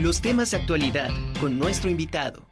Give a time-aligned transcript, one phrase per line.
[0.00, 2.42] los temas de actualidad con nuestro invitado.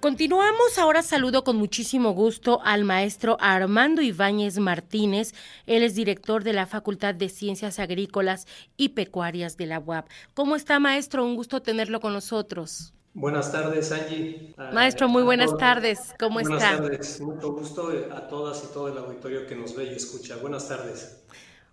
[0.00, 5.34] Continuamos, ahora saludo con muchísimo gusto al maestro Armando Ibáñez Martínez,
[5.66, 8.46] él es director de la Facultad de Ciencias Agrícolas
[8.78, 10.08] y Pecuarias de la UAP.
[10.32, 11.24] ¿Cómo está maestro?
[11.24, 12.94] Un gusto tenerlo con nosotros.
[13.12, 14.54] Buenas tardes, Angie.
[14.72, 16.14] Maestro, muy buenas tardes.
[16.18, 16.54] ¿Cómo está?
[16.54, 20.36] Buenas tardes, mucho gusto a todas y todo el auditorio que nos ve y escucha.
[20.36, 21.22] Buenas tardes.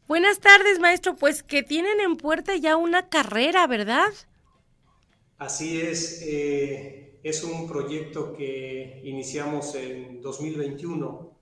[0.07, 1.17] Buenas tardes, maestro.
[1.17, 4.07] Pues que tienen en puerta ya una carrera, ¿verdad?
[5.38, 6.21] Así es.
[6.25, 11.38] Eh, es un proyecto que iniciamos en 2021.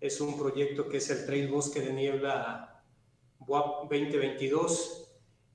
[0.00, 2.82] Es un proyecto que es el Trail Bosque de Niebla
[3.46, 5.06] WAP 2022.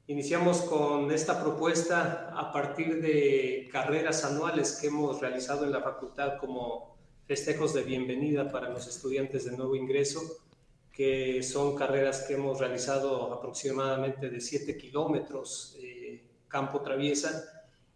[0.08, 6.38] Iniciamos con esta propuesta a partir de carreras anuales que hemos realizado en la facultad
[6.40, 6.96] como
[7.28, 10.22] festejos de bienvenida para los estudiantes de nuevo ingreso,
[10.96, 17.56] que son carreras que hemos realizado aproximadamente de 7 kilómetros eh, campo traviesa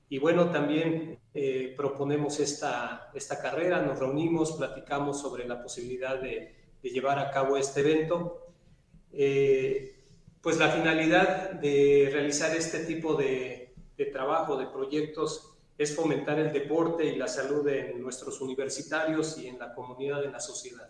[0.10, 6.56] y bueno, también eh, proponemos esta, esta carrera, nos reunimos, platicamos sobre la posibilidad de,
[6.82, 8.48] llevar a cabo este evento.
[9.14, 9.96] Eh,
[10.42, 16.52] pues la finalidad de realizar este tipo de, de trabajo, de proyectos, es fomentar el
[16.52, 20.90] deporte y la salud de nuestros universitarios y en la comunidad, en la sociedad.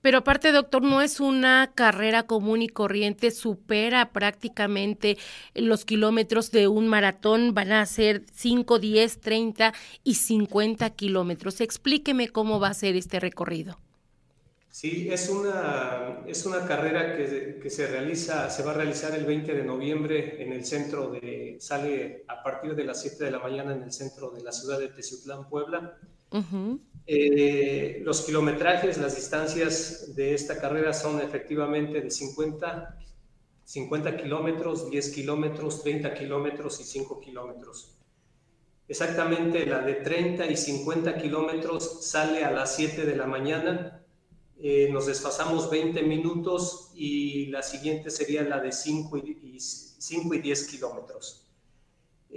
[0.00, 5.18] Pero aparte, doctor, no es una carrera común y corriente, supera prácticamente
[5.54, 9.74] los kilómetros de un maratón, van a ser 5, 10, 30
[10.04, 11.60] y 50 kilómetros.
[11.60, 13.78] Explíqueme cómo va a ser este recorrido.
[14.76, 19.24] Sí, es una, es una carrera que, que, se realiza, se va a realizar el
[19.24, 23.38] 20 de noviembre en el centro de, sale a partir de las 7 de la
[23.38, 25.96] mañana en el centro de la ciudad de Teciutlán, Puebla.
[27.08, 32.98] Eh, los kilometrajes, las distancias de esta carrera son efectivamente de 50,
[33.64, 37.96] 50 kilómetros, 10 kilómetros, 30 kilómetros y 5 kilómetros.
[38.88, 44.04] Exactamente la de 30 y 50 kilómetros sale a las 7 de la mañana.
[44.58, 50.38] Eh, nos desfasamos 20 minutos y la siguiente sería la de 5 y, 5 y
[50.38, 51.45] 10 kilómetros.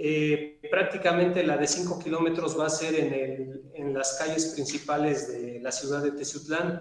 [0.02, 5.70] Eh, prácticamente la de 5 kilómetros va a ser en, las calles principales de la
[5.70, 6.80] ciudad de Teciutlán,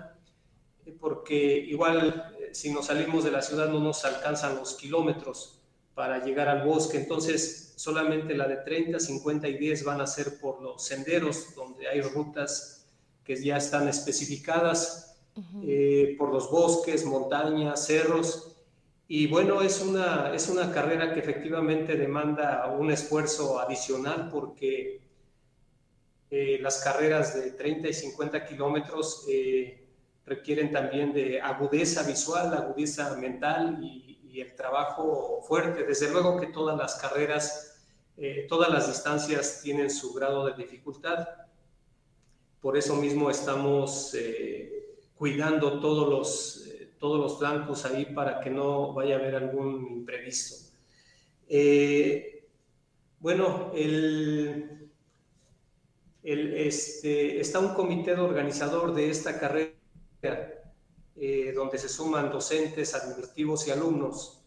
[0.86, 5.60] eh, porque igual eh, si nos salimos de la ciudad no nos alcanzan los kilómetros
[5.96, 10.40] para llegar al bosque, entonces solamente la de 30, 50 y 10 van a ser
[10.40, 12.88] por los senderos, donde hay rutas
[13.26, 15.18] que ya están especificadas,
[16.18, 18.49] por los bosques, montañas, cerros,
[19.12, 25.02] y bueno, es una, es una carrera que efectivamente demanda un esfuerzo adicional porque
[26.30, 29.84] eh, las carreras de 30 y 50 kilómetros eh,
[30.28, 34.06] requieren también de agudeza visual, agudeza mental y,
[34.40, 35.84] el trabajo fuerte.
[35.84, 37.84] Desde luego que todas las carreras,
[38.16, 41.28] eh, todas las distancias tienen su grado de dificultad.
[42.62, 44.16] Por eso mismo estamos
[45.16, 46.70] cuidando todos los
[47.00, 50.70] todos los flancos ahí para que no vaya a haber algún imprevisto.
[51.48, 52.48] Eh,
[53.20, 53.72] bueno,
[56.24, 59.74] este, está un comité organizador de esta carrera
[61.16, 64.46] eh, donde se suman docentes, administrativos y alumnos.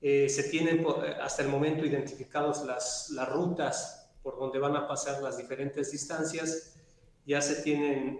[0.00, 0.84] Eh, se tienen
[1.20, 6.74] hasta el momento identificados las rutas por donde van a pasar las diferentes distancias.
[7.24, 8.18] Ya se tienen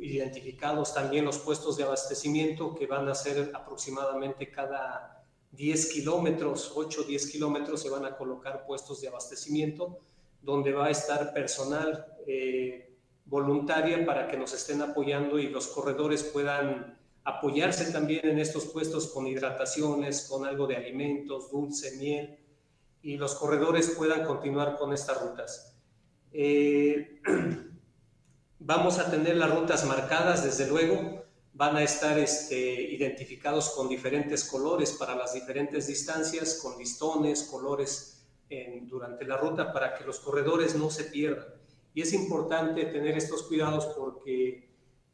[0.00, 7.00] identificados también los puestos de abastecimiento que van a ser aproximadamente cada 10 kilómetros, 8
[7.02, 9.98] o 10 kilómetros se van a colocar puestos de abastecimiento
[10.42, 12.94] donde va a estar personal eh,
[13.24, 19.08] voluntaria para que nos estén apoyando y los corredores puedan apoyarse también en estos puestos
[19.08, 22.38] con hidrataciones, con algo de alimentos, dulce, miel,
[23.00, 25.76] y los corredores puedan continuar con estas rutas.
[26.32, 27.20] Eh,
[28.66, 34.44] Vamos a tener las rutas marcadas, desde luego, van a estar este, identificados con diferentes
[34.44, 38.26] colores para las diferentes distancias, con listones, colores
[38.84, 41.44] durante la ruta para que los corredores no se pierdan.
[41.92, 44.70] Y es importante tener estos cuidados porque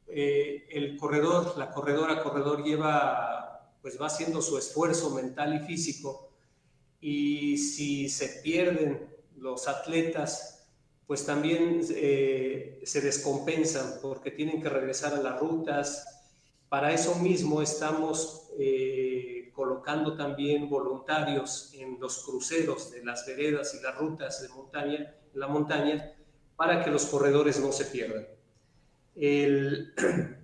[0.07, 6.31] eh, el corredor, la corredora, corredor lleva, pues va haciendo su esfuerzo mental y físico
[7.01, 10.60] y si se pierden los atletas
[11.11, 16.23] pues también eh, se descompensan porque tienen que regresar a las rutas.
[16.69, 23.83] Para eso mismo estamos eh, colocando también voluntarios en los cruceros de las veredas y
[23.83, 26.13] las rutas de montaña, la montaña,
[26.55, 28.29] para que los corredores no se pierdan.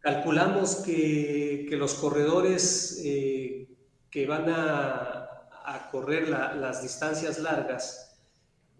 [0.00, 3.68] calculamos que, los corredores eh,
[4.08, 8.08] que van a, a, correr las distancias largas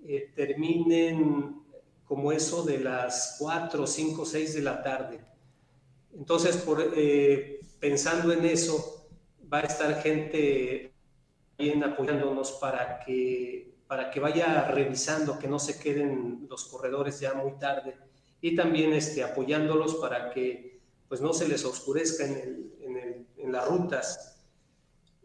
[0.07, 1.63] eh, terminen
[2.05, 5.21] como eso de las 4, 5, 6 de la tarde.
[6.15, 6.63] Entonces,
[6.97, 9.07] eh, pensando en eso,
[9.53, 10.93] va a estar gente
[11.57, 17.35] bien apoyándonos para que, para que vaya revisando, que no se queden los corredores ya
[17.35, 17.97] muy tarde.
[18.41, 22.73] Y también este, apoyándolos para que pues, no se les oscurezca en,
[23.43, 24.33] en las rutas.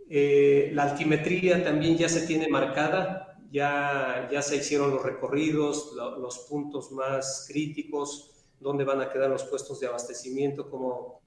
[0.09, 6.39] Eh, la altimetría también ya se tiene marcada, ya, ya se hicieron los recorridos, los
[6.39, 11.21] puntos más críticos, dónde van a quedar los puestos de abastecimiento como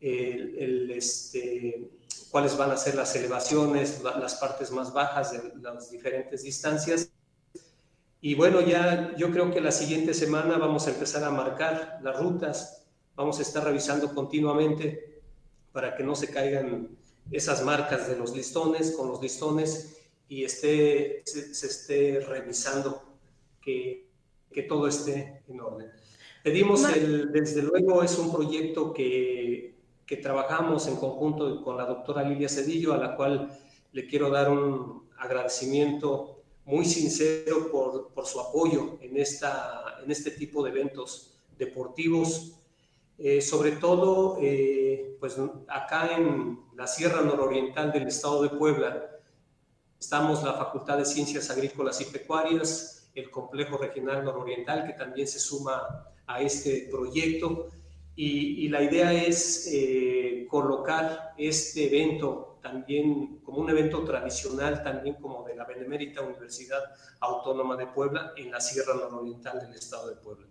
[0.00, 1.90] el, este,
[2.30, 7.10] cuáles van a ser las elevaciones, las partes más bajas de las diferentes distancias.
[8.20, 12.18] Y bueno, ya yo creo que la siguiente semana vamos a empezar a marcar las
[12.18, 12.86] rutas,
[13.16, 15.22] vamos a estar revisando continuamente
[15.72, 16.96] para que no se caigan
[17.30, 23.02] esas marcas de los listones con los listones y esté, se, esté revisando
[23.60, 24.08] que,
[24.52, 25.90] que, todo esté en orden.
[26.42, 29.76] Pedimos, el, desde luego, es un proyecto que,
[30.06, 33.58] que trabajamos en conjunto con la doctora Lilia Cedillo, a la cual
[33.92, 40.30] le quiero dar un agradecimiento muy sincero por, por su apoyo en, esta, en este
[40.30, 42.54] tipo de eventos deportivos
[43.16, 45.36] eh, sobre todo, eh, pues
[45.68, 49.13] acá en la Sierra Nororiental del Estado de Puebla,
[50.04, 55.38] estamos la Facultad de Ciencias Agrícolas y Pecuarias, el Complejo Regional Nororiental, que también se
[55.38, 57.68] suma a este proyecto,
[58.16, 65.42] y, la idea es eh, colocar este evento también como un evento tradicional, también como
[65.42, 66.82] de la Benemérita Universidad
[67.20, 70.46] Autónoma de Puebla, en la Sierra Nororiental del Estado de Puebla.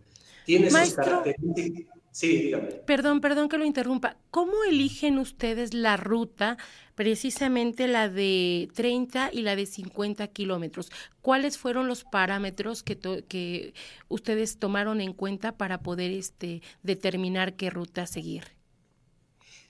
[0.45, 2.67] Tiene sus características Sí, dígame.
[2.85, 4.17] Perdón, perdón que lo interrumpa.
[4.29, 6.57] ¿Cómo eligen ustedes la ruta,
[6.93, 10.91] precisamente la de 30 y la de 50 kilómetros?
[11.21, 13.73] ¿Cuáles fueron los parámetros que, que
[14.09, 18.43] ustedes tomaron en cuenta para poder este, determinar qué ruta seguir?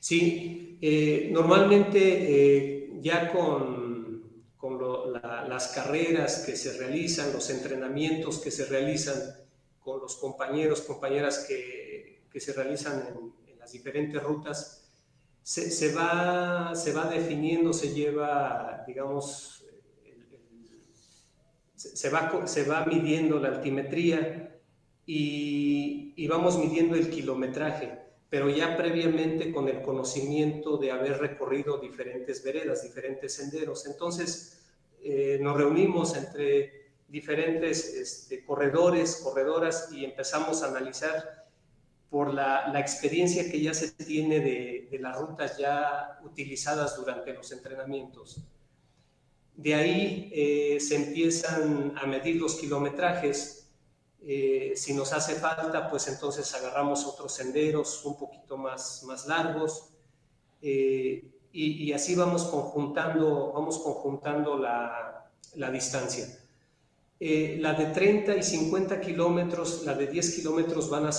[0.02, 4.22] Sí, eh, normalmente eh, ya con,
[4.58, 9.16] con las carreras que se realizan, los entrenamientos que se realizan
[9.80, 11.83] con los compañeros, compañeras que
[12.34, 14.92] que se realizan en, las diferentes rutas,
[15.42, 19.64] se, va, se va definiendo, se lleva, digamos,
[21.76, 24.60] se, va, se va midiendo la altimetría
[25.06, 28.00] y, y vamos midiendo el kilometraje,
[28.30, 33.86] pero ya previamente con el conocimiento de haber recorrido diferentes veredas, diferentes senderos.
[33.86, 34.62] Entonces,
[35.02, 41.43] eh, nos reunimos entre diferentes este, corredores, corredoras y empezamos a analizar
[42.14, 48.38] por la, experiencia que ya se tiene de, las rutas ya utilizadas durante los entrenamientos.
[49.56, 53.68] De ahí eh, se empiezan a medir los kilometrajes.
[54.22, 59.90] Eh, si nos hace falta, pues entonces agarramos otros senderos un poquito más, más largos
[60.62, 66.28] eh, y, así vamos conjuntando, vamos conjuntando la, la distancia.
[67.26, 71.12] Eh, la de 30 y 50 kilómetros, la de 10 kilómetros, van a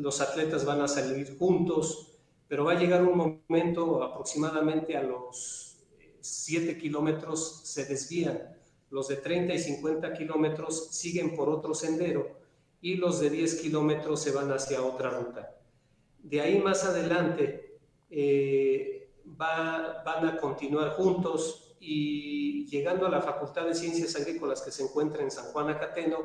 [0.00, 2.18] los atletas van a salir juntos,
[2.48, 5.76] pero va a llegar un momento aproximadamente a los
[6.20, 8.42] 7 kilómetros se desvían.
[8.90, 12.26] Los de 30 y 50 kilómetros siguen por otro sendero
[12.80, 15.54] y los de 10 kilómetros se van hacia otra ruta.
[16.24, 17.78] De ahí más adelante
[18.10, 24.84] eh, van a continuar juntos y llegando a la Facultad de Ciencias Agrícolas que se
[24.84, 26.18] encuentra en San Juan Acateno,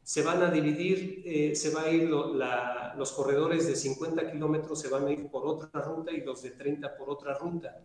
[0.00, 4.88] se van a dividir, eh, se va a ir los corredores de 50 kilómetros se
[4.88, 7.80] van a ir por otra ruta y los de 30 por otra ruta.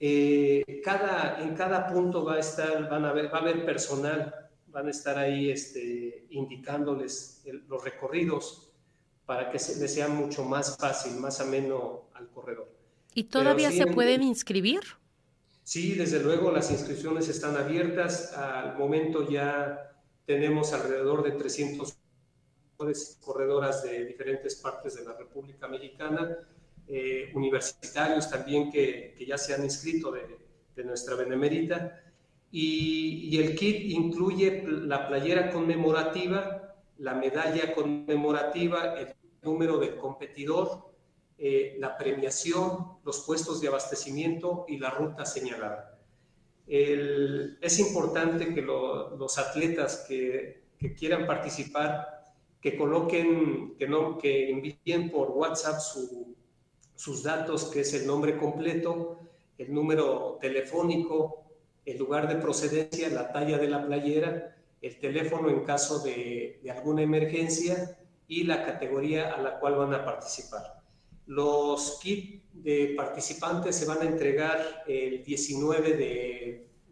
[0.00, 4.48] Eh, cada, en cada punto va a estar, van a ver, va a haber personal,
[4.68, 8.70] van a estar ahí este, indicándoles los recorridos
[9.26, 12.70] para que se les sea mucho más fácil, más ameno al corredor.
[13.14, 14.80] ¿Y todavía se pueden inscribir?
[15.68, 18.32] Sí, desde luego las inscripciones están abiertas.
[18.32, 19.92] Al momento ya
[20.24, 21.94] tenemos alrededor de 300
[23.20, 26.38] corredoras de diferentes partes de la República Mexicana,
[26.86, 32.02] eh, universitarios también que, ya se han inscrito de, nuestra Benemérita.
[32.50, 40.87] Y, y, el kit incluye la playera conmemorativa, la medalla conmemorativa, el número del competidor,
[41.40, 45.96] eh, la premiación, los puestos de abastecimiento y la ruta señalada.
[46.66, 50.64] es importante que los atletas que,
[50.98, 52.24] quieran participar,
[52.60, 55.78] que coloquen, que, no, que envíen por WhatsApp
[56.96, 59.20] sus datos, que es el nombre completo,
[59.58, 61.44] el número telefónico,
[61.84, 66.70] el lugar de procedencia, la talla de la playera, el teléfono en caso de, de
[66.72, 70.77] alguna emergencia y la categoría a la cual van a participar.
[71.28, 75.96] Los kits de participantes se van a entregar el 19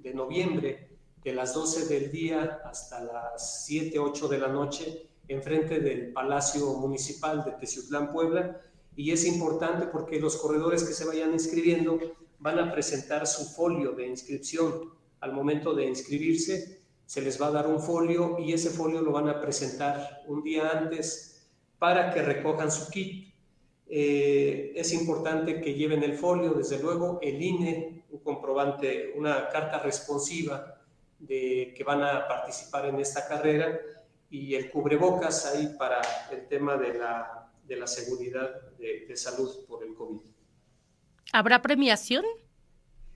[0.03, 0.91] de, noviembre,
[1.25, 6.75] de las 12 del día hasta las 7, 8 de la noche, enfrente del Palacio
[6.75, 8.61] Municipal de Teciutlán, Puebla.
[8.95, 11.99] Y es importante porque los corredores que se vayan inscribiendo
[12.39, 14.93] van a presentar su folio de inscripción.
[15.21, 19.13] Al momento de inscribirse, se les va a dar un folio y ese folio lo
[19.13, 23.26] van a presentar un día antes para que recojan su kit.
[23.89, 29.79] Eh, es importante que lleven el folio, desde luego, el INE, un comprobante, una carta
[29.79, 30.83] responsiva
[31.19, 33.79] de que van a participar en esta carrera
[34.29, 36.01] y el cubrebocas ahí para
[36.33, 40.21] el tema de la, de la seguridad de, de salud por el COVID.
[41.33, 42.25] ¿Habrá premiación?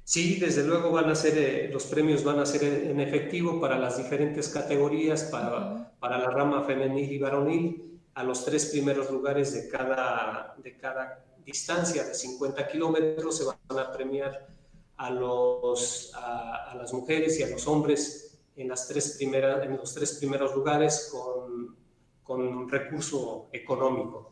[0.04, 3.78] Sí, desde luego van a ser, eh, los premios van a ser en efectivo para
[3.78, 9.52] las diferentes categorías, para, para la rama femenil y varonil, a los tres primeros lugares
[9.52, 14.49] de cada, de cada distancia de 50 kilómetros se van a premiar
[14.97, 19.95] a, los, a, las mujeres y a los hombres en, las tres primeras, en los
[19.95, 21.76] tres primeros lugares con,
[22.23, 24.31] con recurso económico.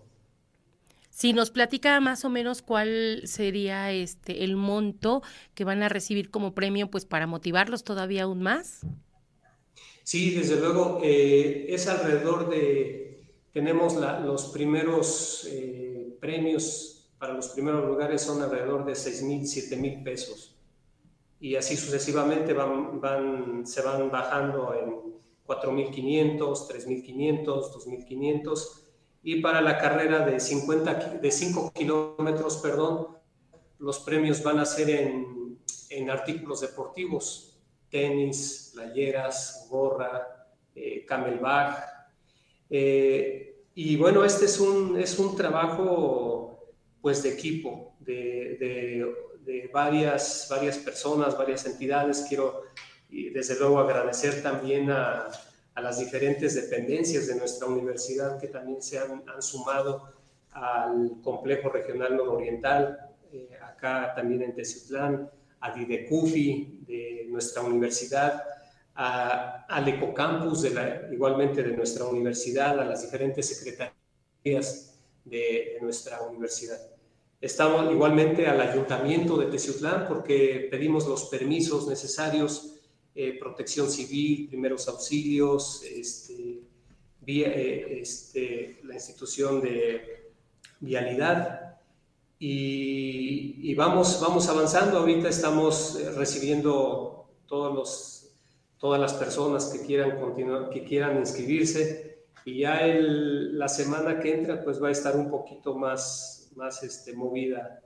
[1.10, 5.22] Si nos platica más o menos cuál sería este el monto
[5.56, 8.86] que van a recibir como premio, pues para motivarlos todavía aún más.
[10.04, 13.07] Sí, desde luego eh, es alrededor de
[13.52, 19.76] tenemos los primeros eh, premios para los primeros lugares son alrededor de 6 mil, 7
[19.76, 20.54] mil pesos
[21.40, 28.82] y así sucesivamente van, van, se van bajando en 4.500, 3.500, 2.500
[29.22, 33.18] y para la carrera de, 50, de 5 kilómetros, perdón,
[33.78, 35.58] los premios van a ser en,
[35.90, 37.58] en artículos deportivos,
[37.90, 41.97] tenis, playeras, gorra, eh, camelback.
[42.70, 49.70] Eh, y bueno, este es un, es un trabajo pues de equipo, de, de, de,
[49.72, 52.26] varias, varias personas, varias entidades.
[52.28, 52.62] Quiero
[53.08, 55.28] desde luego agradecer también a,
[55.78, 60.12] a las diferentes dependencias de nuestra universidad que también se han, sumado
[60.50, 62.98] al complejo regional nororiental,
[63.32, 68.42] eh, acá también en Teciutlán, a Didecufi de nuestra universidad,
[69.00, 76.20] al Ecocampus de la, igualmente de nuestra universidad, a las diferentes secretarías de, de nuestra
[76.22, 76.78] universidad.
[77.40, 82.78] Estamos igualmente al ayuntamiento de Teciutlán porque pedimos los permisos necesarios
[83.20, 86.60] eh, protección civil, primeros auxilios, este,
[87.26, 90.30] eh, este, la institución de
[90.78, 91.80] vialidad.
[92.38, 94.98] Y, vamos, vamos avanzando.
[94.98, 98.17] Ahorita estamos eh, recibiendo todos los,
[98.78, 102.26] todas las personas que quieran, continuar, que quieran inscribirse.
[102.44, 106.82] Y ya el, la semana que entra pues va a estar un poquito más, más
[106.82, 107.82] este, movida.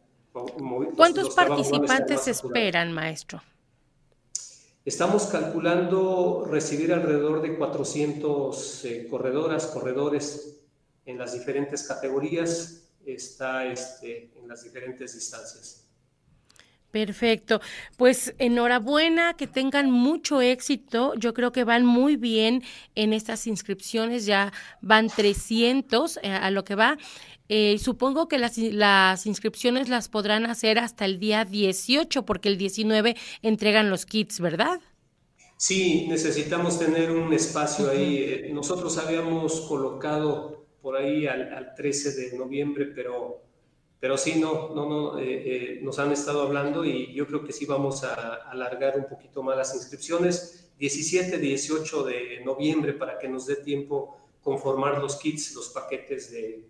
[0.96, 3.42] ¿Cuántos participantes esperan, maestro?
[4.84, 10.60] Estamos calculando recibir alrededor de 400 eh, corredoras, corredores
[11.06, 15.81] en las diferentes categorías, está este, en las diferentes distancias.
[16.92, 17.60] Perfecto.
[17.96, 21.14] Pues enhorabuena, que tengan mucho éxito.
[21.16, 22.62] Yo creo que van muy bien
[22.94, 26.98] en estas inscripciones, ya van 300 eh, a lo que va.
[27.48, 32.58] Eh, supongo que las, las, inscripciones las podrán hacer hasta el día 18, porque el
[32.58, 34.78] 19 entregan los kits, ¿verdad?
[35.56, 38.16] Sí, necesitamos tener un espacio ahí.
[38.18, 43.42] Eh, nosotros habíamos colocado por ahí al, 13 de noviembre, pero,
[44.02, 47.66] pero sí, no, no, no eh, nos han estado hablando y yo creo que sí
[47.66, 50.72] vamos a alargar un poquito más las inscripciones.
[50.76, 56.64] 17, 18 de noviembre para que nos dé tiempo conformar los kits, los paquetes de,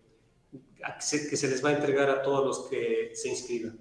[1.31, 3.81] que se les va a entregar a todos los que se inscriban.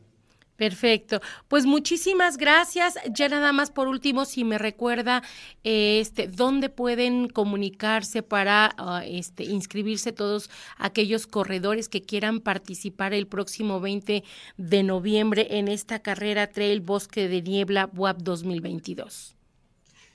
[0.61, 1.21] Perfecto.
[1.47, 2.93] Pues muchísimas gracias.
[3.11, 5.23] Ya nada más por último, si me recuerda,
[5.63, 13.25] este, dónde pueden comunicarse para ah, este, inscribirse todos aquellos corredores que quieran participar el
[13.25, 14.23] próximo 20
[14.57, 19.35] de noviembre en esta carrera Trail Bosque de Niebla WAP 2022.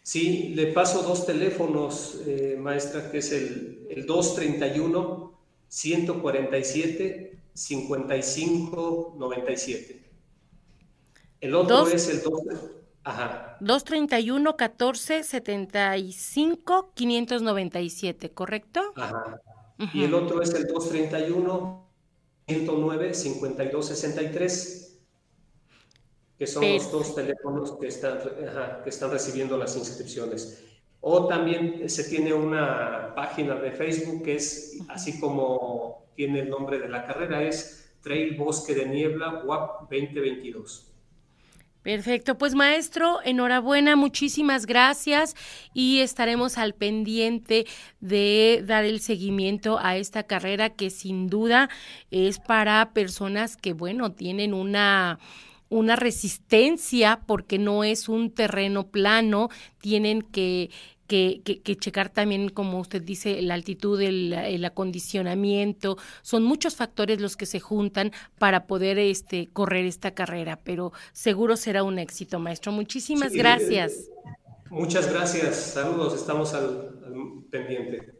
[0.04, 5.32] Sí, le paso dos teléfonos, eh, maestra, que es el, el 231
[5.68, 10.05] 147 55 97.
[11.40, 18.92] El otro es el 231 14 75 597, ¿correcto?
[18.96, 19.40] Ajá.
[19.92, 21.86] Y el otro es el 231
[22.48, 24.82] 109 52 63.
[26.38, 28.18] que son los dos teléfonos que están,
[28.84, 30.62] que están recibiendo las inscripciones.
[31.00, 36.78] O también se tiene una página de Facebook que es así como tiene el nombre
[36.78, 40.95] de la carrera, es Trail Bosque de Niebla WAP 2022.
[41.86, 45.36] Perfecto, pues maestro, enhorabuena, muchísimas gracias
[45.72, 47.64] y estaremos al pendiente
[48.00, 51.70] de dar el seguimiento a esta carrera que sin duda
[52.10, 55.20] es para personas que, bueno, tienen una
[55.68, 60.70] una resistencia porque no es un terreno plano, tienen que
[61.06, 67.20] que, que, checar también, como usted dice, la altitud, el, el, acondicionamiento, son muchos factores
[67.20, 72.38] los que se juntan para poder este, correr esta carrera, pero seguro será un éxito,
[72.38, 72.72] maestro.
[72.72, 74.10] Muchísimas gracias.
[74.70, 76.90] muchas gracias, saludos, estamos al
[77.50, 78.15] pendiente.